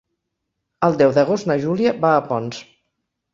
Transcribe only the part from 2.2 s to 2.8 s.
Ponts.